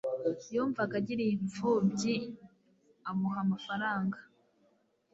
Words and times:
yumvaga 0.53 0.93
agiriye 1.01 1.31
impfubyi 1.35 2.15
amuha 3.09 3.37
amafaranga 3.45 4.17